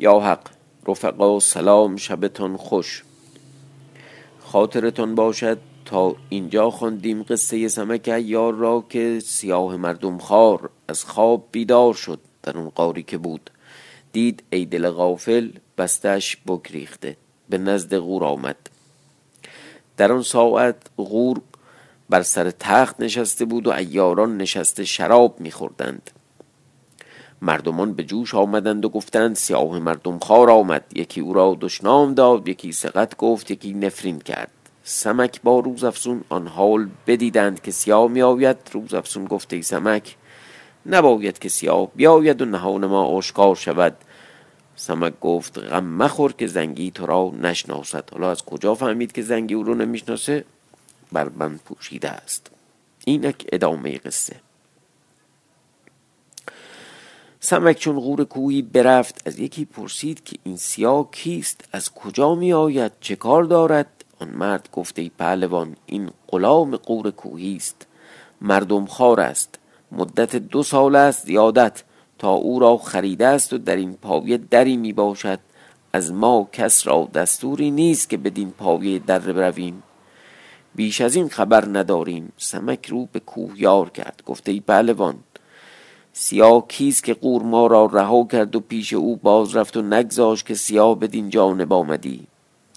[0.00, 0.48] یا حق
[0.88, 3.04] رفقا سلام شبتان خوش.
[4.52, 5.58] خاطرتان باشد.
[5.84, 12.20] تا اینجا خواندیم قصه سمک ایار را که سیاه مردم خار از خواب بیدار شد
[12.42, 13.50] در اون قاری که بود.
[14.12, 17.16] دید ای دل غافل بستش بگریخته.
[17.48, 18.56] به نزد غور آمد.
[19.96, 21.40] در آن ساعت غور
[22.08, 26.10] بر سر تخت نشسته بود و ایاران نشسته شراب میخوردند.
[27.42, 30.84] مردمان به جوش آمدند و گفتند سیاه مردم خار آمد.
[30.94, 34.50] یکی او را دشنام داد یکی سقط گفت یکی نفرین کرد.
[34.84, 39.62] سمک با روز افسون آن حال بدیدند که سیاه می آید روز افسون گفت ای
[39.62, 40.16] سمک
[40.86, 43.96] نباید که سیاه بیاید و نهان ما آشکار شود.
[44.76, 48.10] سمک گفت غم مخور که زنگی تو را نشناسد.
[48.12, 50.44] حالا از کجا فهمید که زنگی او رو نمی‌شناسه؟
[51.12, 52.50] بر من پوشیده است.
[53.04, 54.36] اینک ادامه قصه.
[57.42, 62.52] سمک چون غور کوهی برفت از یکی پرسید که این سیاه کیست؟ از کجا می
[62.52, 67.86] آید چه کار دارد؟ آن مرد گفته ای پهلوان این غلام غور کوهی است.
[68.40, 69.58] مردم خار است.
[69.92, 71.82] مدت دو سال است زیادت.
[72.18, 75.38] تا او را خریده است و در این پاویه دری می باشد
[75.92, 79.82] از ما کس را دستوری نیست که بدین پاویه در برویم.
[80.74, 82.32] بیش از این خبر نداریم.
[82.36, 84.22] سمک رو به کوه یار کرد.
[84.26, 85.14] گفته ای پهلوان
[86.12, 90.46] سیاه کیست که قور ما را رها کرد و پیش او باز رفت و نگذاشت
[90.46, 92.26] که سیاه بدین جانب آمدی.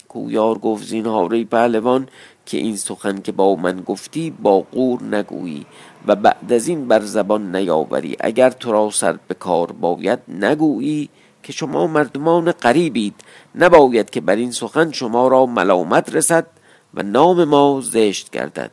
[0.09, 2.07] کویار گفت زینهاره پهلوان
[2.45, 5.65] که این سخن که با من گفتی با قور نگویی
[6.07, 8.17] و بعد از این بر زبان نیاوری.
[8.19, 11.09] اگر تو را سر به کار باید نگویی
[11.43, 13.15] که شما مردمان قریبید.
[13.55, 16.47] نباید که بر این سخن شما را ملامت رسد
[16.93, 18.71] و نام ما زشت گردد.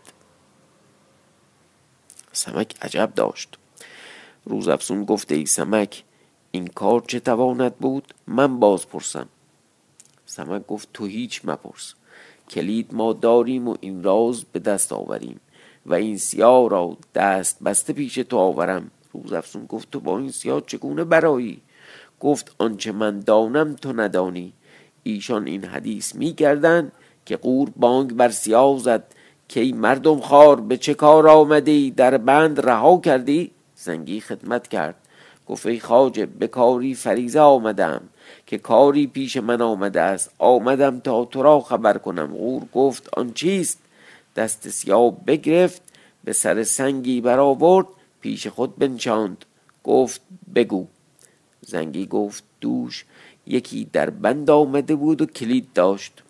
[2.33, 3.60] سمک عجب داشت.
[4.51, 6.05] روز افسون گفته ای سمک
[6.51, 9.29] این کار چه تواند بود؟ من باز پرسم.
[10.27, 11.95] سمک گفت تو هیچ مپرس.
[12.51, 15.41] کلید ما داریم و این راز به دست آوریم
[15.87, 18.91] و این سیاه را دست بسته پیش تو آورم.
[19.13, 21.61] روز افسون گفت تو با این سیاه چگونه برایی؟
[22.21, 24.53] گفت آنچه من دانم تو ندانی.
[25.03, 26.93] ایشان این حدیث می کردن
[27.27, 29.05] که قور بانگ بر سیاه زد
[29.49, 33.51] که ای مردم خار به چه کار آمدی؟ در بند رها کردی؟
[33.83, 34.95] زنگی خدمت کرد.
[35.47, 38.03] گفت ای خاجه به کاری فریزه آمدم
[38.47, 40.31] که کاری پیش من آمده است.
[40.39, 42.27] آمدم تا تو را خبر کنم.
[42.37, 43.79] غور گفت آن چیست؟
[44.37, 45.83] دست سیاه بگرفت
[46.25, 47.87] به سر سنگی برآورد
[48.21, 49.45] پیش خود بنشاند.
[49.85, 50.21] گفت
[50.55, 50.87] بگو.
[51.61, 53.05] زنگی گفت دوش
[53.47, 56.23] یکی در بند آمده بود و کلید داشت.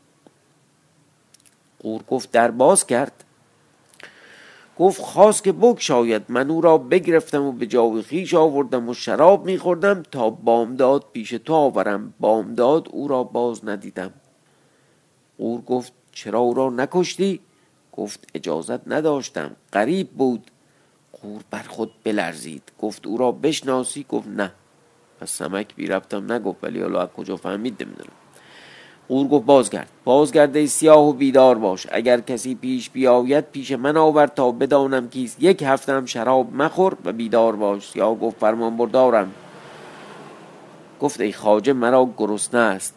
[1.82, 3.24] غور گفت در باز کرد.
[4.80, 6.22] گفت خواست که بگشاید.
[6.28, 11.30] من او را بگرفتم و به جای خیش آوردم و شراب میخوردم تا بامداد پیش
[11.30, 12.14] تو آورم.
[12.20, 14.12] بامداد او را باز ندیدم.
[15.38, 17.40] قور گفت چرا او را نکشتی؟
[17.92, 19.56] گفت اجازت نداشتم.
[19.72, 20.50] غریب بود.
[21.22, 22.62] قور بر خود بلرزید.
[22.80, 24.52] گفت او را بشناسی؟ گفت نه.
[25.20, 26.64] پس سمک بی ربطم نگفت.
[26.64, 28.19] ولی حالا از کجا فهمید؟ نمی‌دونم.
[29.10, 29.88] قور گفت بازگرد.
[30.04, 31.86] بازگرد سیاه و بیدار باش.
[31.92, 35.42] اگر کسی پیش بیاید پیش من آور تا بدانم کیست.
[35.42, 37.90] یک هفتم شراب مخور و بیدار باش.
[37.90, 39.32] سیاه گفت فرمان بردارم.
[41.00, 42.94] گفت ای خاجه مرا گرسنه است.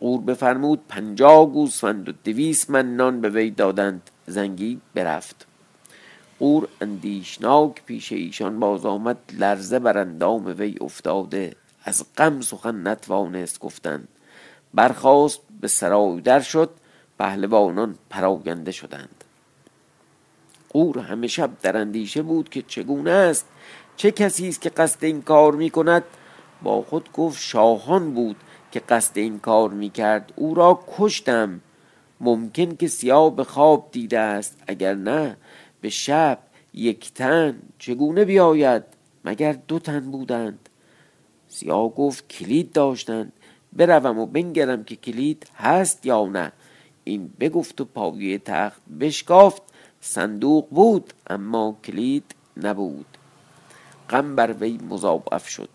[0.00, 4.10] قور بفرمود پنجاه گوسفند و دویست من نان به وی دادند.
[4.26, 5.46] زنگی برفت.
[6.38, 9.18] قور اندیشناک پیش ایشان باز آمد.
[9.38, 11.52] لرزه بر اندام وی افتاده.
[11.84, 14.08] از غم سخن نتوانست گفتند
[14.74, 16.70] برخواست به سرای در شد
[17.18, 19.24] پهلوانان پراگنده شدند.
[20.68, 23.46] قور همه شب در اندیشه بود که چگونه است
[23.96, 26.04] چه کسی است که قصد این کار می کند
[26.62, 28.36] با خود گفت شاهان بود
[28.72, 31.60] که قصد این کار می کرد او را کشتم.
[32.20, 35.36] ممکن که سیاه به خواب دیده است اگر نه
[35.80, 36.38] به شب
[36.74, 38.82] یک تن چگونه بیاید؟
[39.24, 40.68] مگر دو تن بودند؟
[41.48, 43.32] سیاه گفت کلید داشتند.
[43.72, 46.52] بروم و بنگرم که کلید هست یا نه.
[47.04, 49.62] این بگفت و پاوی تخت بشکافت.
[50.00, 53.06] صندوق بود اما کلید نبود.
[54.10, 55.68] غم بر وی مضاعف شد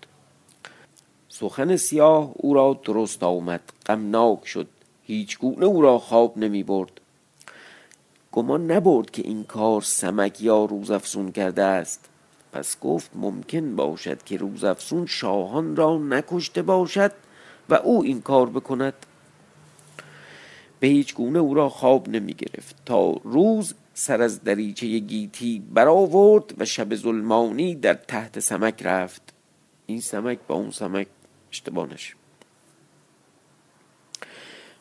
[1.29, 3.61] سخن سیاه او را درست آمد.
[3.85, 4.67] غمناک شد.
[5.03, 7.01] هیچ گونه او را خواب نمی برد.
[8.31, 12.09] گمان نبرد که این کار سمک یا روزافزون کرده است.
[12.51, 17.11] پس گفت ممکن باشد که روزافزون شاهان را نکشته باشد.
[17.69, 18.93] و او این کار بکند.
[20.79, 22.75] به هیچ گونه او را خواب نمی گرفت.
[22.85, 29.33] تا روز سر از دریچه گیتی برآورد و شب ظلمانی در تحت سمک رفت.
[29.85, 31.07] این سمک با اون سمک
[31.51, 32.15] اشتبانش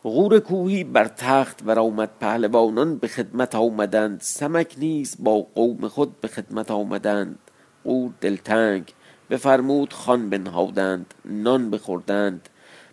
[0.03, 2.11] غور کوهی بر تخت برآمد.
[2.21, 4.21] پهلوانان به خدمت آمدند.
[4.21, 7.39] سمک نیز با قوم خود به خدمت آمدند.
[7.85, 8.93] غور دلتنگ
[9.31, 12.49] بفرمود خان بنهادند نان بخوردند.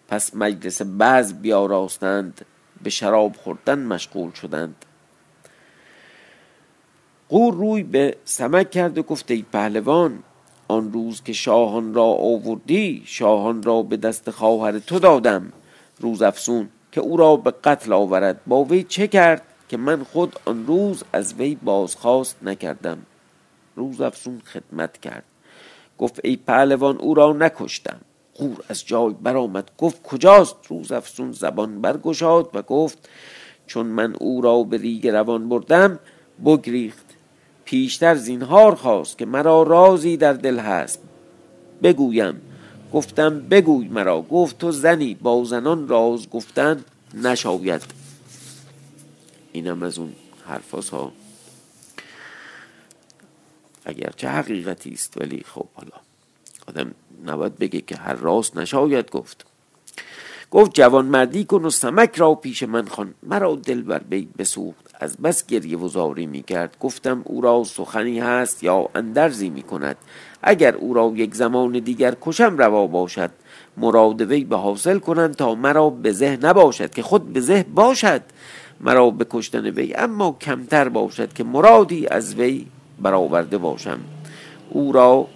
[0.10, 2.46] پس مجلس بعض بیاراستند
[2.84, 4.86] به شراب خوردن مشغول شدند.
[7.30, 10.24] قور روی به سمک کرد و گفت ای پهلوان
[10.68, 15.54] آن روز که شاهان را آوردی شاهان را به دست خواهر تو دادم.
[16.00, 18.42] روز افسون که او را به قتل آورد.
[18.48, 22.98] با وی چه کرد که من خود آن روز از وی بازخواست نکردم؟
[23.76, 25.24] روز افسون خدمت کرد.
[25.98, 28.00] گفت ای پهلوان او را نکشتم.
[28.40, 33.10] قور از جای برآمد گفت کجاست؟ روز افسون زبان برگشاد و گفت
[33.68, 36.00] چون من او را به ریگ روان بردم
[36.46, 37.06] بگریخت.
[37.66, 41.00] پیشتر زینهار خواست که مرا رازی در دل هست.
[41.84, 42.42] بگویم.
[42.94, 44.22] گفتم بگوی مرا.
[44.22, 46.84] گفت تو زنی با زنان راز گفتن
[47.14, 47.82] نشاید.
[49.52, 50.14] اینم از اون
[50.46, 51.12] حرفاس ها
[53.86, 55.92] اگرچه حقیقتی است ولی خب حالا
[56.68, 56.92] آدم
[57.25, 59.45] نباید بگه که هر راست نشاید گفت.
[60.51, 64.95] گفت جوان مردی کن و سمک را پیش من خان مرا دل بر بی بسوخت.
[65.00, 66.77] از بس گریه و زاری می کرد.
[66.80, 69.98] گفتم او را سخنی هست یا اندرزی می کند؟
[70.44, 73.31] اگر او را یک زمان دیگر کشم روا باشد
[73.77, 78.21] مراد وی به حاصل کنند تا مرا به ذهن نباشد که خود به ذهن باشد.
[78.81, 82.68] مرا به کشتن وی اما کمتر باشد که مرادی از وی
[83.00, 84.00] برآورده باشم.
[84.69, 85.27] او را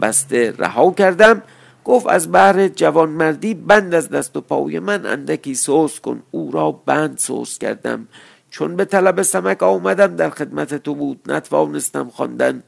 [0.00, 1.42] بسته رها کردم.
[1.84, 6.72] گفت از بهر جوانمردی بند از دست و پای من اندکی سوس کن او را
[6.72, 8.08] بند سوس کردم.
[8.50, 12.62] چون به طلب سمک آمدم در خدمت تو بود نتوانستم خواندن.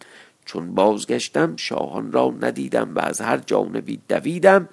[0.45, 4.69] چون بازگشتم شاهان را ندیدم و از هر جانبی دویدم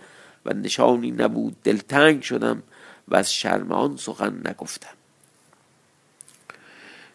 [0.46, 2.64] و نشانی نبود دلتنگ شدم
[3.08, 4.98] و از شرم آن سخن نگفتم.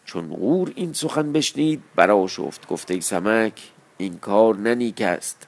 [0.05, 3.62] چون غور این سخن بشنید براشفت گفته سمک
[4.03, 5.47] این کار ننیک است.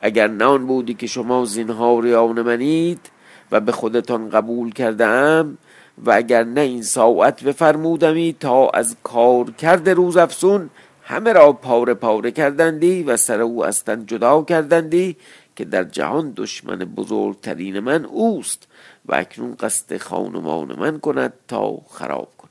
[0.00, 3.10] اگر نان بودی که شما زینهار آن منید
[3.52, 5.58] و به خودتان قبول کردم
[6.04, 10.70] و اگر نه این ساعت بفرمودمی تا از کار کرده روز افسون
[11.02, 15.16] همه را پاره پاره کردندی و سر او از تن جدا کردندی
[15.56, 18.68] که در جهان دشمن بزرگترین من اوست
[19.06, 22.50] و اکنون قصد خانمان من کند تا خراب کند.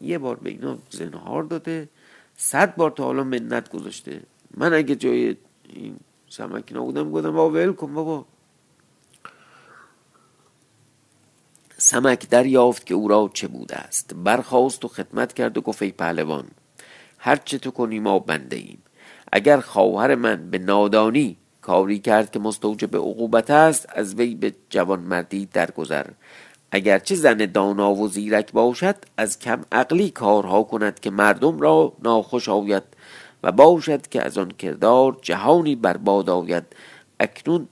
[0.00, 1.88] یه بار به اینا زنهار داده
[2.40, 4.20] صد بار تا حالا منت گذاشته.
[4.56, 5.36] من اگه جای
[5.68, 5.96] این
[6.28, 8.26] سمک نبودم گفتم با ول کن بابا.
[11.76, 14.14] سمک دریافت که او را چه بوده است.
[14.14, 16.44] برخواست و خدمت کرد و گفت ای پهلوان
[17.18, 18.82] هر چه تو کنی ما بنده ایم.
[19.32, 25.46] اگر خواهر من به نادانی کاری کرد که مستوجب عقوبت است از وی به جوانمردی
[25.46, 26.06] درگذر.
[26.72, 32.48] اگرچه زن دانا و زیرک باشد از کم عقلی کارها کند که مردم را ناخوش
[32.48, 32.82] آید
[33.42, 36.64] و باشد که از آن کردار جهانی برباد آید.
[37.20, 37.68] اکنون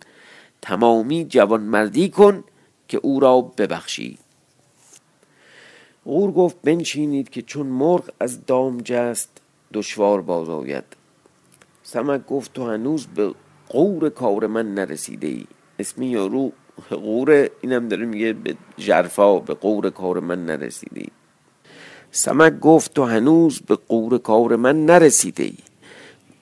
[0.62, 2.44] تمامی جوانمردی کن
[2.88, 4.18] که او را ببخشی.
[6.04, 9.40] غور گفت بنشینید که چون مرغ از دام جست
[9.72, 10.84] دشوار باز آید.
[11.82, 13.34] سمک گفت تو هنوز به
[13.68, 15.46] قور کار من نرسیده ای
[15.78, 16.52] اسمی یارو
[16.90, 21.08] قور اینم داره میگه به جرفا به قور کار من نرسیده ای
[22.10, 25.54] سمک گفت تو هنوز به قور کار من نرسیده ای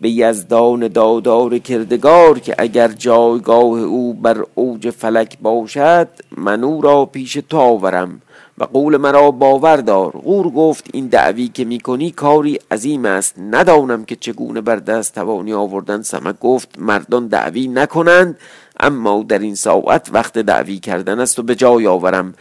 [0.00, 7.04] به یزدان دادار کردگار که اگر جایگاه او بر اوج فلک باشد من او را
[7.06, 8.20] پیش تو آورم
[8.58, 10.10] و قول مرا باور دار.
[10.10, 13.34] غور گفت این دعوی که می‌کنی کاری عظیم است.
[13.38, 16.02] ندانم که چگونه بر دست توانی آوردن.
[16.02, 18.38] سمک گفت مردان دعوی نکنند.
[18.84, 22.34] اما در این ساعت وقت دعوی کردن است و به جای آورم.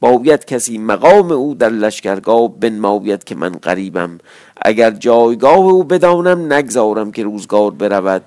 [0.00, 4.18] باید کسی مقام او در لشکرگاه بنماید که من غریبم.
[4.62, 8.24] اگر جایگاه او بدانم نگذارم که روزگار برود.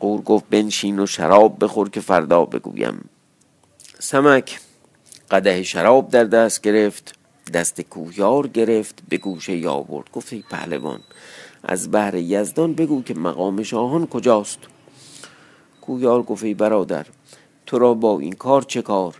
[0.00, 3.08] قور گفت بنشین و شراب بخور که فردا بگویم.
[3.98, 4.60] سمک
[5.30, 7.14] قده شراب در دست گرفت
[7.54, 11.00] دست کوهیار گرفت به گوشه یا برد گفت ای پهلوان
[11.64, 14.58] از بهر یزدان بگو که مقام شاهان کجاست.
[15.88, 17.06] کوهیار گفت ای برادر
[17.66, 19.14] تو را با این کار چه کار؟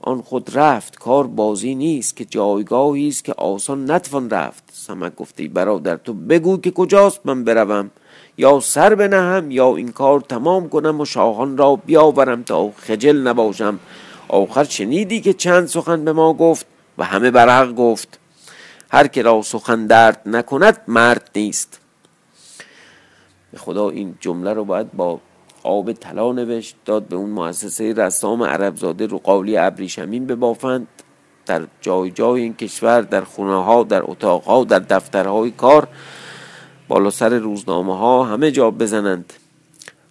[0.00, 4.64] آن خود رفت کار بازی نیست که جایگاهی است که آسان نتوان رفت.
[4.72, 7.90] سمک گفته برادر تو بگو که کجاست من بروم؟
[8.38, 13.78] یا سر بنهم یا این کار تمام کنم و شاهان را بیاورم تا خجل نباشم.
[14.28, 16.66] آخر شنیدی که چند سخن به ما گفت
[16.98, 18.18] و همه برحق گفت.
[18.90, 21.80] هر که را سخن درد نکند مرد نیست.
[23.52, 25.20] به خدا این جمله رو باید با
[25.68, 30.86] آب طلا نوشت داد به اون مؤسسه رسام عربزاده رو قالی ابریشمین ببافند.
[31.46, 35.88] در جای جای این کشور در خونه ها در اتاق ها در دفترهای کار
[36.88, 39.32] بالا سر روزنامه ها همه جا بزنند.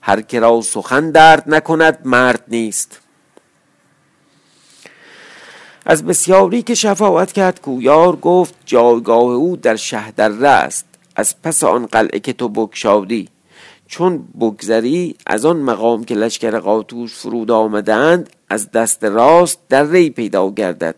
[0.01, 3.01] هر که را سخن درد نکند مرد نیست.
[5.85, 10.85] از بسیاری که شفاعت کرد کویار گفت جایگاه او در شهدره است
[11.15, 13.29] از پس آن قلعه که تو بکشادی
[13.87, 20.49] چون بگذری از آن مقام که لشکر قاتوش فرود آمدند از دست راست دره پیدا
[20.49, 20.95] گردد.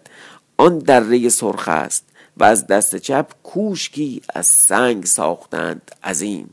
[0.57, 2.05] آن دره سرخ است
[2.37, 6.49] و از دست چپ کوشکی از سنگ ساختند عظیم.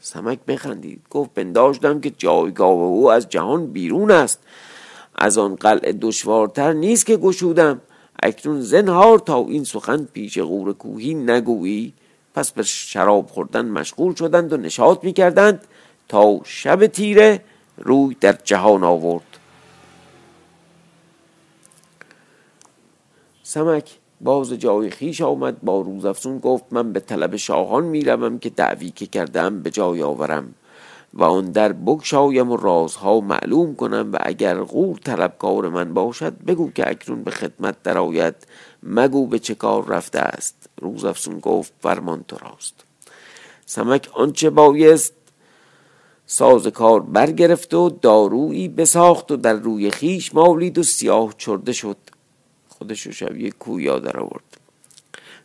[0.00, 4.38] سمک بخندید گفت پنداشتم که جایگاه او از جهان بیرون است.
[5.14, 7.80] از آن قلعه دشوارتر نیست که گشودم.
[8.22, 11.92] اکنون زنهار تا این سخن پیش غور کوهی نگویی.
[12.34, 15.66] پس به شراب خوردن مشغول شدند و نشاط می‌کردند
[16.08, 17.44] تا شب تیره
[17.76, 19.38] روی در جهان آورد.
[23.42, 28.90] سمک باز جای خیش آمد با روزافزون گفت من به طلب شاهان می‌روم که دعوی
[28.90, 30.54] که کردم به جای آورم.
[31.14, 36.70] و آن در بگشایم و رازها معلوم کنم و اگر غور طلبکار من باشد بگو
[36.70, 38.34] که اکنون به خدمت درآید.
[38.82, 42.84] مگو به چه کار رفته است؟ روزافزون گفت فرمان تو راست.
[43.66, 45.14] سمک آنچه بایست
[46.26, 51.96] ساز کار برگرفت و دارویی بساخت و در روی خیش مالید و سیاه چرده شد.
[52.68, 54.61] خودش شبیه کویا در آورد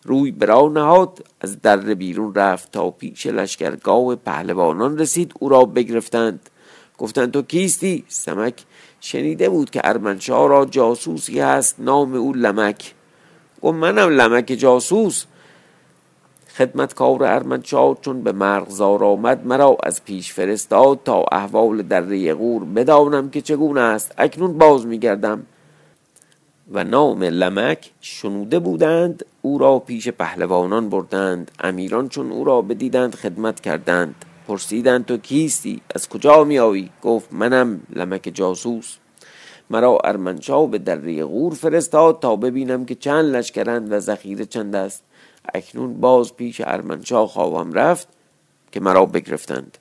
[0.07, 6.49] روی برا نهاد از در بیرون رفت تا پیش لشکرگاه پهلوانان رسید او را بگرفتند.
[6.97, 8.63] گفتند تو کیستی؟ سمک
[8.99, 12.93] شنیده بود که ارمنشاه را جاسوسی هست نام او لمک.
[13.61, 15.25] گفت منم لمک جاسوس.
[16.55, 23.29] خدمتکار ارمنشاه چون به مرغزار آمد مرا از پیش فرستاد تا احوال در غور بدانم
[23.29, 24.13] که چگونه است.
[24.17, 25.45] اکنون باز میگردم.
[26.71, 29.25] و نام لمک شنوده بودند.
[29.47, 31.51] او را پیش پهلوانان بردند.
[31.59, 34.15] امیران چون او را بدیدند خدمت کردند.
[34.47, 38.97] پرسیدند تو کیستی؟ از کجا میآیی؟ گفت منم لمک جاسوس.
[39.69, 45.03] مرا ارمنشاه به دره غور فرستاد تا ببینم که چند لشکرند و ذخیره چند است.
[45.53, 48.07] اکنون باز پیش ارمنشاه خواهم رفت
[48.71, 49.77] که مرا بگرفتند.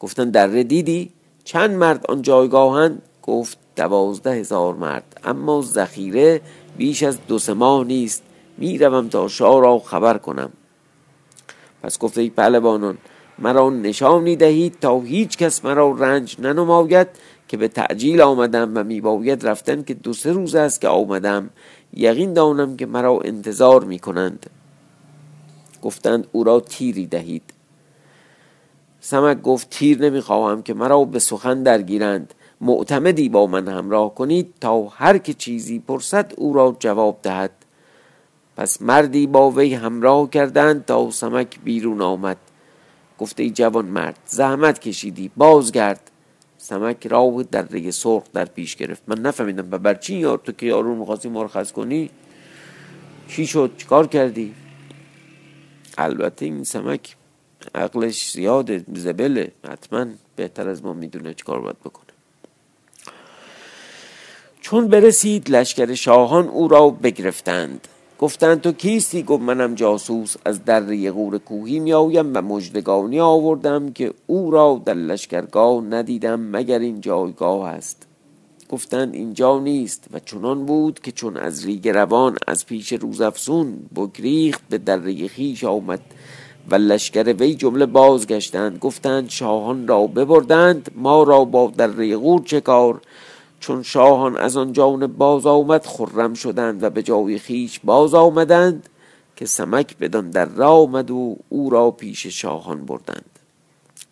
[0.00, 1.10] گفتند دره دیدی؟
[1.44, 5.20] چند مرد آن جایگاهند؟ گفت دوازده هزار مرد.
[5.24, 6.40] اما ذخیره
[6.78, 8.22] بیش از دو سه ماه نیست.
[8.58, 10.50] می‌روم تا شاه را خبر کنم.
[11.82, 12.98] پس گفته ای پهلوانان
[13.38, 17.08] مرا نشانی دهید تا هیچ کس مرا رنج ننماید
[17.48, 21.50] که به تعجیل آمدم و میباید رفتن که دو سه روز است که آمدم.
[21.94, 24.50] یقین دانم که مرا انتظار می کنند
[25.82, 27.42] گفتند او را تیری دهید.
[29.00, 32.34] سمک گفت تیر نمی‌خواهم که مرا به سخن درگیرند.
[32.60, 37.50] معتمدی با من همراه کنید تا هر که چیزی پرسد او را جواب دهد.
[38.56, 42.36] پس مردی با وی همراه کردند تا سمک بیرون آمد.
[43.18, 46.10] گفته جوان مرد زحمت کشیدی بازگرد.
[46.58, 49.02] سمک راه در سرخ در پیش گرفت.
[49.06, 52.10] من نفهمیدم و بر یار تو که یارو می‌خواستی مرخص کنی؟
[53.28, 54.54] چی شد؟ چیکار کردی؟
[55.98, 57.16] البته این سمک
[57.74, 59.52] عقلش زیاده زبله.
[59.68, 62.07] حتما بهتر از ما می‌دونه چیکار باید بکنه.
[64.70, 67.88] چون برسید لشکر شاهان او را بگرفتند.
[68.18, 70.34] گفتند تو کیستی؟ گفت منم جاسوس.
[70.44, 76.78] از در غور کوهی میآیم و مجدگانی آوردم که او را در لشکرگاه ندیدم مگر
[76.78, 78.06] این جایگاه است.
[78.68, 84.62] گفتند اینجا نیست و چنان بود که چون از ریگ روان از پیش روزافزون بگریخت
[84.70, 86.00] به در خیش آمد
[86.70, 88.78] و لشکر وی جمله بازگشتند.
[88.78, 93.00] گفتند شاهان را ببردند ما را با در غور چه کار؟
[93.60, 98.88] چون شاهان از آن جانب باز آمد خرم شدند و به جای خیش باز آمدند
[99.36, 103.38] که سمک بدان در را آمد و او را پیش شاهان بردند.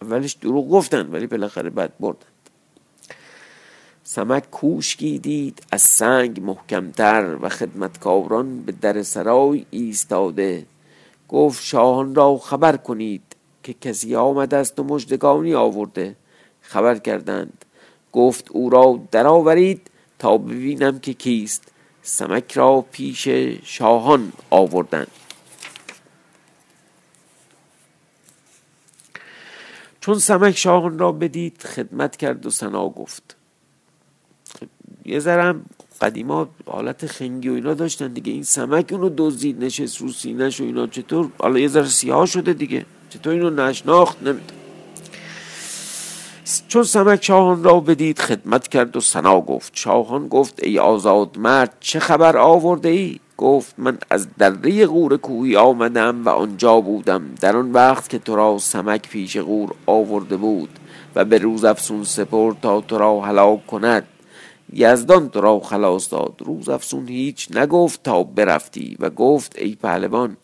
[0.02, 2.24] اولش دروغ گفتند ولی بالاخره بعد بردند.
[4.04, 10.66] سمک کوشکی دید از سنگ محکمتر و خدمتکاران به در سرای ایستاده.
[11.28, 13.22] گفت شاهان را خبر کنید
[13.62, 16.16] که کسی آمده است و مجدگانی آورده.
[16.60, 17.64] خبر کردند.
[18.16, 21.72] گفت او را درآورید تا ببینم که کیست.
[22.02, 23.28] سمک را پیش
[23.62, 25.10] شاهان آوردند.
[30.00, 33.36] چون سمک شاهان را بدید خدمت کرد و سنا گفت.
[35.04, 35.64] یه ذرم
[36.00, 38.32] قدیما حالت خنگی و اینا داشتن دیگه.
[38.32, 40.86] این سمک اونو دزدید نشست رو سینش و اینا.
[40.86, 42.86] چطور؟ حالا یه ذره سیاه شده دیگه.
[43.10, 44.65] چطور اینو نشناخت؟ نمیده
[46.68, 49.72] چون سمک شاهان را بدید خدمت کرد و سنا گفت.
[49.74, 55.56] شاهان گفت ای آزاد مرد چه خبر آورده ای؟ گفت من از دره غور کوهی
[55.56, 57.22] آمدم و آنجا بودم.
[57.40, 60.78] در آن وقت که تو را سمک پیش غور آورده بود
[61.14, 64.06] و به روز افسون سپرد تا تو را هلاک کند.
[64.72, 66.34] یزدان تو را خلاص داد.
[66.38, 70.36] روز افسون هیچ نگفت تا برفتی و گفت ای پهلوان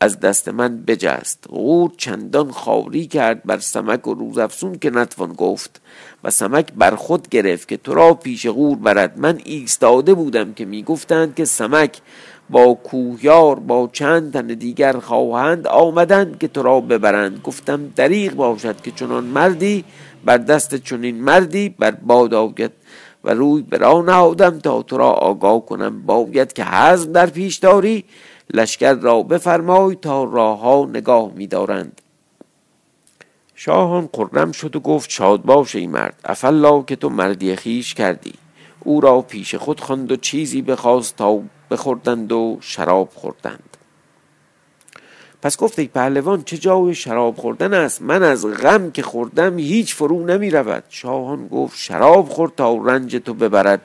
[0.00, 1.44] از دست من بجست.
[1.48, 5.80] غور چندان خاوری کرد بر سمک و روز افسون که نتوان گفت
[6.24, 9.18] و سمک بر خود گرفت که تو را پیش غور برد.
[9.18, 12.00] من ایستاده بودم که می‌گفتند که سمک
[12.50, 17.40] با کوهیار با چند تن دیگر خواهند آمدند که تو را ببرند.
[17.42, 19.84] گفتم دریغ باشد که چنان مردی
[20.24, 22.72] بر دست چنین مردی بر باد آید
[23.24, 26.02] و روی برا نهادم تا تو را آگاه کنم.
[26.02, 28.04] باید که حزم در پیش داری
[28.54, 32.00] لشکر را بفرمای تا راه ها نگاه میدارند.
[33.54, 38.34] شاهان قرم شد و گفت شاد باش ای مرد افلا که تو مردی خیش کردی.
[38.80, 43.76] او را پیش خود خواند و چیزی بخواست تا بخوردند و شراب خوردند.
[45.42, 49.94] پس گفت ای پهلوان چه جای شراب خوردن است؟ من از غم که خوردم هیچ
[49.94, 50.84] فرو نمی رود.
[50.88, 53.80] شاهان گفت شراب خورد تا رنج تو ببرد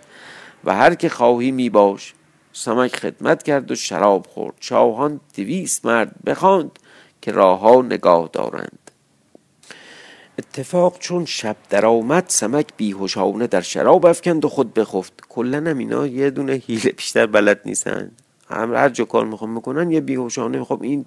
[0.64, 2.14] و هر که خواهی می باش.
[2.54, 4.56] سمک خدمت کرد و شراب خورد.
[4.60, 6.80] شاهان دویست مرد بخواند
[7.22, 8.92] که راهها نگاه دارند.
[10.40, 15.14] اتفاق چون شب درآمد سمک بیهوشانه در شراب افکند و خود بخفت.
[15.30, 18.12] کلا هم اینا یه دونه هیله بیشتر بلد نیستن.
[18.50, 20.64] هم هر جا کار می‌خوام می‌کنن یه بیهوشانه.
[20.64, 21.06] خب این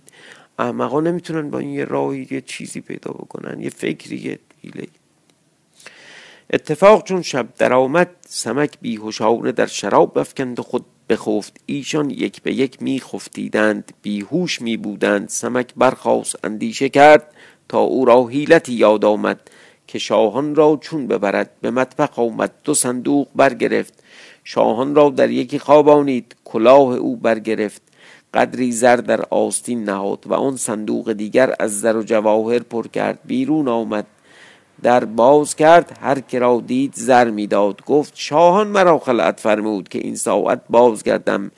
[0.59, 4.87] احمقا نمی‌تونن با این یه راهی یه چیزی پیدا بکنن یه فکری یه هیله
[6.53, 11.61] اتفاق چون شب درآمد سمک بیهوشانه در شراب افکند و خود بخفت.
[11.67, 17.35] ایشان یک به یک می خفتیدند بیهوش می بودند سمک برخواست اندیشه کرد
[17.69, 19.51] تا او را حیلتی یاد آمد
[19.87, 21.51] که شاهان را چون ببرد.
[21.61, 23.95] به مطبخ آمد دو صندوق برگرفت.
[24.45, 27.83] شاهان را در یکی خوابانید کلاه او برگرفت.
[28.35, 33.19] قدری زر در آستین نهاد و آن صندوق دیگر از زر و جواهر پر کرد.
[33.25, 34.07] بیرون آمد.
[34.83, 37.85] در باز کرد هر که را دید زر می‌داد.
[37.85, 41.51] گفت شاهان مرا خلعت فرمود که این ساعت بازگردم.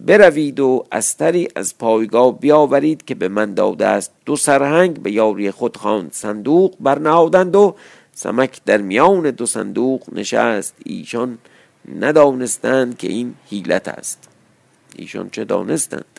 [0.00, 4.12] بروید و استری از پایگاه بیاورید که به من داده است.
[4.26, 6.12] دو سرهنگ به یاری خود خواند.
[6.12, 7.74] صندوق برنهادند و
[8.14, 10.74] سمک در میان دو صندوق نشست.
[10.84, 11.38] ایشان
[12.00, 14.28] ندانستند که این حیلت است.
[14.96, 16.17] ایشان چه دانستند؟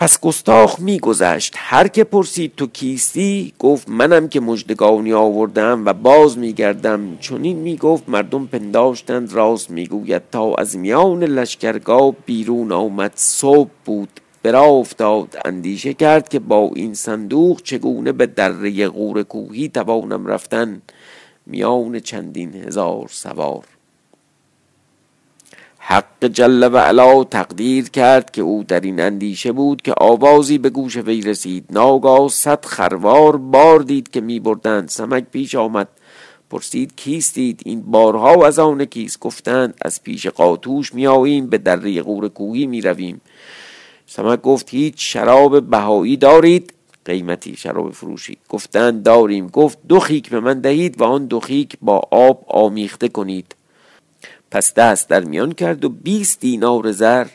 [0.00, 1.54] پس گستاخ میگذشت.
[1.56, 7.18] هر که پرسید تو کیستی گفت منم که مجدگانی آوردم و باز میگردم.
[7.18, 10.22] چنین می‌گفت مردم پنداشتند راست می‌گوید.
[10.32, 13.12] تا از میان لشکرگاه بیرون آمد.
[13.14, 14.20] صبح بود.
[14.42, 20.82] برا افتاد اندیشه کرد که با این صندوق چگونه به دره غور کوهی توانم رفتن.
[21.46, 23.64] میان چندین هزار سوار.
[25.90, 30.70] حق جل و علا تقدیر کرد که او در این اندیشه بود که آوازی به
[30.70, 31.64] گوش وی رسید.
[31.70, 35.88] ناگاه صد خروار بار دید که می بردند سمک پیش آمد.
[36.50, 42.02] پرسید کیستید؟ این بارها از آن کیست؟ گفتند از پیش قاتوش می آییم به دره
[42.02, 43.20] غور کوهی می رویم
[44.06, 46.72] سمک گفت هیچ شراب بهایی دارید؟
[47.04, 48.36] قیمتی شراب فروشی.
[48.48, 49.46] گفتند داریم.
[49.48, 53.54] گفت دو خیک به من دهید و آن دو خیک با آب آمیخته کنید.
[54.50, 57.26] پس دست در میان کرد و بیست دینار زر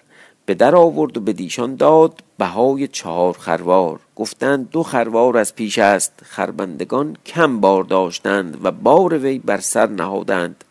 [0.46, 4.00] به در آورد و به دیشان داد بهای چهار خروار.
[4.16, 6.14] گفتند دو خروار از پیش است.
[6.24, 10.64] خربندگان کم بار داشتند و بار وی بر سر نهادند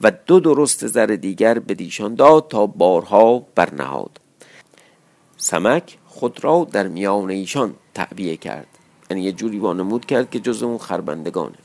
[0.00, 4.20] و دو درست زر دیگر به دیشان داد تا بارها برنهاد.
[5.36, 8.66] سمک خود را در میان ایشان تعبیه کرد.
[9.10, 11.56] یعنی یه جوری وانمود کرد که جز اون خربندگانه.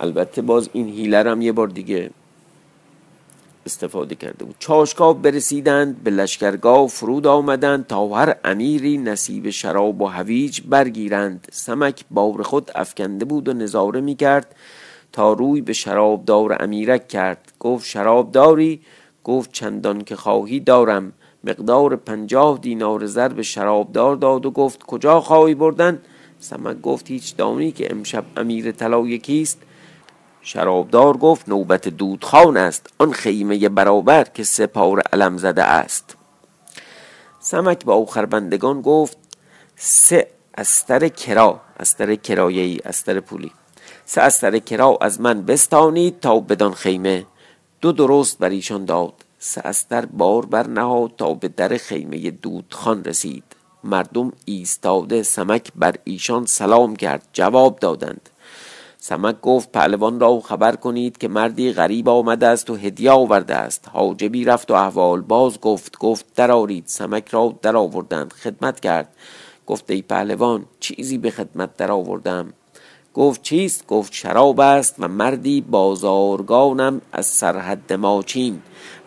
[0.00, 2.10] البته باز این هیلر هم یه بار دیگه
[3.66, 4.56] استفاده کرده بود.
[4.58, 11.48] چاشگاه برسیدند به لشکرگاه فرود آمدند تا هر امیری نصیب شراب و هویج برگیرند.
[11.52, 14.54] سمک بار خود افکنده بود و نظاره می کرد
[15.12, 17.52] تا روی به شرابدار امیرک کرد.
[17.58, 18.80] گفت شراب داری
[19.24, 21.12] گفت چندان که خواهی دارم.
[21.44, 25.98] مقدار پنجاه دینار زر به شرابدار داد و گفت کجا خواهی بردن؟
[26.38, 29.62] سمک گفت هیچ دانی که امشب امیر طلا یکیست
[30.42, 32.86] شرابدار گفت نوبت دودخان است.
[32.98, 36.16] آن خیمه برابر که سپار علم زده است.
[37.40, 39.18] سمک به آخربندگان گفت
[39.76, 40.26] سه
[40.58, 43.52] استر کرا استر کرایه ای استر پولی.
[44.04, 47.26] سه استر کرا از من بستانید تا بدان خیمه.
[47.80, 49.14] دو درست بر ایشان داد.
[49.38, 53.44] سه استر بار بر نهاد تا به در خیمه دودخان رسید.
[53.84, 58.29] مردم ایستاده سمک بر ایشان سلام کرد جواب دادند.
[59.02, 63.88] سمک گفت پهلوان را خبر کنید که مردی غریب آمده است و هدیه آورده است.
[63.92, 69.08] حاجبی رفت و احوال باز گفت گفت درآرید سمک را درآوردند خدمت کرد.
[69.66, 72.52] گفت ای پهلوان چیزی به خدمت درآوردم.
[73.14, 78.62] گفت چیست؟ گفت شراب است و مردی بازارگانم از سرحد ماچین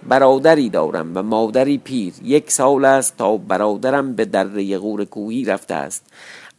[0.09, 2.13] برادری دارم و مادری پیر.
[2.23, 6.05] یک سال است تا برادرم به دره غور کوهی رفته است.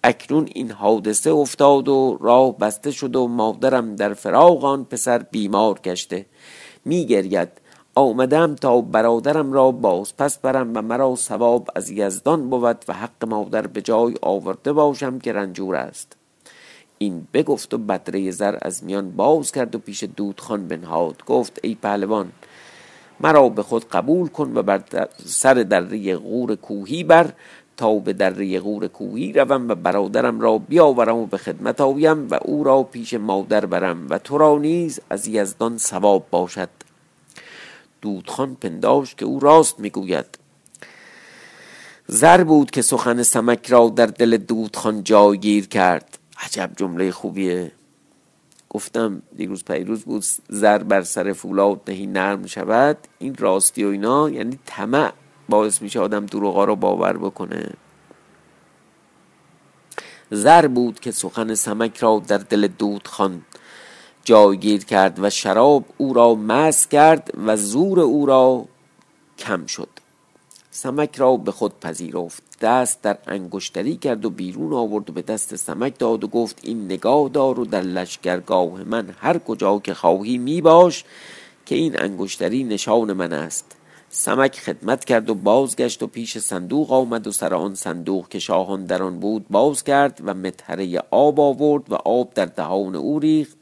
[0.06, 5.78] اکنون این حادثه افتاد و راه بسته شد و مادرم در فراغ آن پسر بیمار
[5.84, 6.26] گشته.
[6.84, 7.48] میگرید.
[7.94, 13.24] آمدم تا برادرم را باز پس برم و مرا ثواب از یزدان بود و حق
[13.28, 16.16] مادر به جای آورده باشم که رنجور است.
[16.98, 21.24] این بگفت و بدره زر از میان باز کرد و پیش دودخان بنهاد.
[21.26, 22.32] گفت ای پهلوان
[23.20, 24.82] مرا به خود قبول کن و بر
[25.24, 27.32] سر دره غور کوهی بر
[27.76, 32.38] تا به دره غور کوهی روم و برادرم را بیاورم و به خدمت آویم و
[32.42, 36.68] او را پیش مادر برم و تو را نیز از یزدان ثواب باشد.
[38.02, 40.38] دودخان پنداشت که او راست می‌گوید.
[42.06, 46.18] زر بود که سخن سمک را در دل دودخان جایگیر کرد.
[46.44, 47.72] عجب جمله خوبیه.
[48.70, 52.98] گفتم دیروز پیروز بود زر بر سر فولاد نهی نرم شود.
[53.18, 55.12] این راستی و اینا یعنی طمع.
[55.48, 57.70] باعث میشه آدم دروغا رو باور بکنه.
[60.30, 63.42] زر بود که سخن سمک را در دل دودخان
[64.24, 68.64] جایگیر کرد و شراب او را مس کرد و زور او را
[69.38, 69.88] کم شد.
[70.70, 72.42] سمک را به خود پذیرفت.
[72.60, 76.84] دست در انگشتری کرد و بیرون آورد و به دست سمک داد و گفت این
[76.84, 81.04] نگاه دار و در لشگرگاه من هر کجا که خواهی می باش
[81.66, 83.76] که این انگشتری نشان من است.
[84.16, 88.84] سمک خدمت کرد و بازگشت و پیش صندوق آمد و سر آن صندوق که شاهان
[88.84, 93.56] در آن بود باز کرد و متحره آب آورد و آب در دهان او ریخت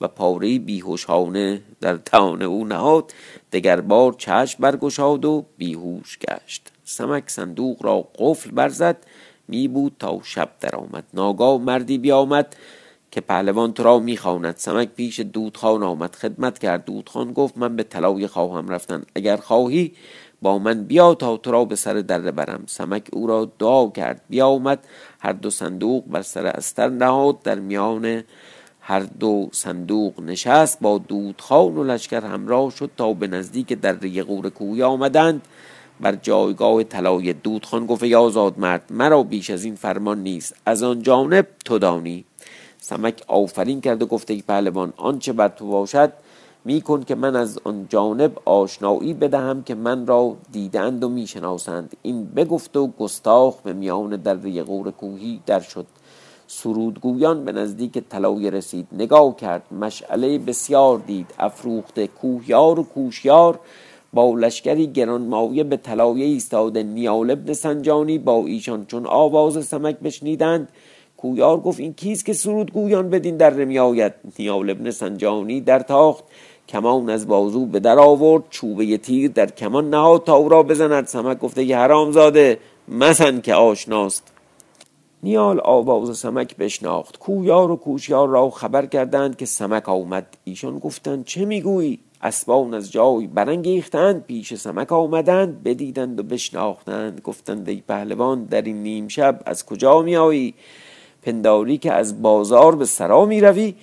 [0.00, 3.12] و پاره بیهوشانه در دهان او نهاد.
[3.52, 6.72] دگر بار چشم برگشاد و بیهوش گشت.
[6.84, 8.96] سمک صندوق را قفل برزد.
[9.48, 11.04] می بود تا شب درآمد.
[11.14, 12.56] ناگاه مردی بیامد.
[13.14, 14.54] که پهلوان تو را می‌خواند.
[14.56, 16.14] سمک پیش دودخان آمد.
[16.14, 16.84] خدمت کرد.
[16.84, 19.02] دودخان گفت من به طلایه خواهم رفتن.
[19.14, 19.92] اگر خواهی
[20.42, 22.64] با من بیا تا تو را به سر دره برم.
[22.66, 24.20] سمک او را دعا کرد.
[24.28, 24.78] بیامد.
[25.20, 27.42] هر دو صندوق بر سر استر نهاد.
[27.42, 28.22] در میان
[28.80, 30.80] هر دو صندوق نشست.
[30.80, 35.42] با دودخان و لشکر همراه شد تا به نزدیک دره غور کوی آمدند.
[36.00, 40.54] بر جایگاه طلای دودخان گفت ای آزاد مرد مرا بیش از این فرمان نیست.
[40.66, 42.24] از آن جانب تو دانی.
[42.84, 46.12] سمک آفرین کرد و گفته ای پهلوان آنچه بر تو باشد
[46.64, 51.96] میکن که من از آن جانب آشنایی بدهم که من را دیدند و می‌شناسند.
[52.02, 55.86] این بگفت و گستاخ به میان در غور کوهی در شد.
[56.46, 63.60] سرودگویان به نزدیک طلایه رسید نگاه کرد مشعله بسیار دید افروخته کوهیار و کوشیار
[64.12, 70.68] با لشکری گرانمایه به طلایه ایستاده نیال ابن سنجانی با ایشان چون آواز سمک بشنیدند
[71.24, 76.24] کویار گفت این کیست که سرودگویان بدین در می آید؟ نیال ابن سنجانی در تاخت.
[76.68, 81.06] کمان از بازو به در آورد چوبه تیر در کمان نهاد تا او را بزند.
[81.06, 82.58] سمک گفته ای حرام زاده
[82.88, 84.32] مزن که آشناست.
[85.22, 87.18] نیال آواز سمک بشناخت.
[87.18, 90.26] کویار و کوشیار را خبر کردند که سمک آمد.
[90.44, 97.20] ایشان گفتند چه می‌گویی؟ اسبان از جای برانگیختند پیش سمک آمدند بدیدند و بشناختند.
[97.20, 100.54] گفتند ای پهلوان در این نیم شب از کجا میآیی؟
[101.24, 103.74] پنداری که از بازار به سرا می روی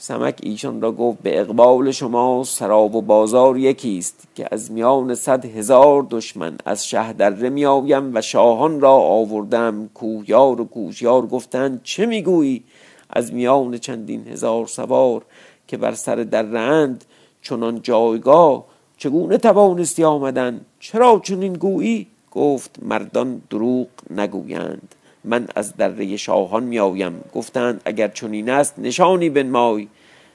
[0.00, 5.44] سمک ایشان را گفت به اقبال شما سراب و بازار یکیست که از میان صد
[5.44, 9.90] هزار دشمن از شه دره می آیم و شاهان را آوردم.
[9.94, 12.64] کوهیار و کوشیار گفتند چه می‌گویی؟
[13.10, 15.22] از میان چندین هزار سوار
[15.68, 17.04] که بر سر دره اند
[17.42, 18.64] چنان جایگاه
[18.96, 24.94] چگونه توانستی آمدن؟ چرا چنین گویی؟ گفت مردان دروغ نگویند.
[25.24, 29.88] من از دره شاهان می آیم گفتند اگر چنین است نشانی بنمای.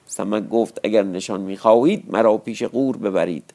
[0.06, 3.54] سمک گفت اگر نشان می خواهید مرا پیش قور ببرید.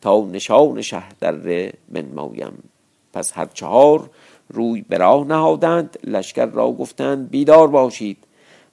[0.00, 2.62] تا نشان شهر دره بنمایم.
[3.12, 4.10] پس هر چهار
[4.48, 5.98] روی به راه نهادند.
[6.04, 8.18] لشکر را گفتند بیدار باشید.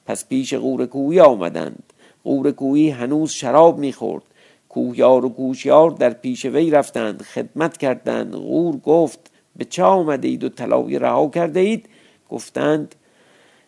[0.05, 1.83] پس پیش قور کوی آمدند.
[2.23, 4.23] غور کوهی هنوز شراب می‌خورد.
[4.69, 7.21] کوهیار و گوشیار در پیش وی رفتند.
[7.21, 8.35] خدمت کردند.
[8.35, 11.89] غور گفت به چه آمده اید و طلای رها کرده اید
[12.29, 12.95] گفتند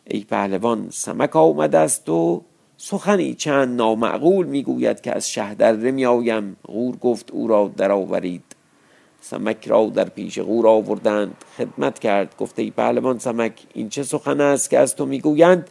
[0.05, 2.41] ای پهلوان سمک آمده است و
[2.77, 8.43] سخنی چند نامعقول می‌گوید که از شهدره میآیم غور گفت او را درآورید.
[9.21, 11.35] سمک را در پیش غور آوردند.
[11.57, 12.35] خدمت کرد.
[12.37, 15.69] گفته ای پهلوان سمک این چه سخن است که از تو می‌گویند؟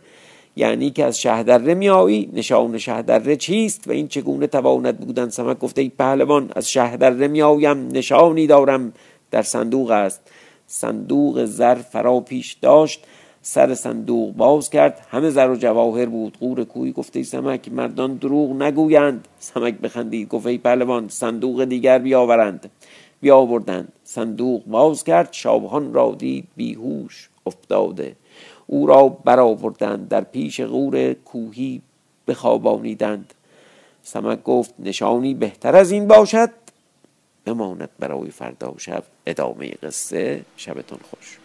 [0.57, 5.81] یعنی که از شهدره میایی نشان شهدره چیست و این چگونه تواند بودن؟ سمک گفته
[5.81, 8.93] ای پهلوان از شهدره میآیم نشانی دارم.
[9.33, 10.21] در صندوق است.
[10.67, 13.05] صندوق زر فرا پیش داشت.
[13.43, 15.07] سر صندوق باز کرد.
[15.11, 16.37] همه زر و جواهر بود.
[16.41, 19.29] قور کوی گفته سمک مردان دروغ نگویند.
[19.39, 22.71] سمک بخندید گفت ای پهلوان صندوق دیگر بیاورند.
[23.21, 23.93] بیاوردند.
[24.05, 25.29] صندوق باز کرد.
[25.33, 28.17] شابهان را دید بیهوش افتاده.
[28.67, 30.09] او را برآوردند.
[30.09, 31.83] در پیش غور کوهی
[32.29, 33.35] بخوابانیدند.
[34.03, 36.62] سمک گفت نشانی بهتر از این باشد.
[37.45, 39.05] بماند برای فردا شب.
[39.27, 40.45] ادامه قصه.
[40.57, 41.42] شبتون خوش.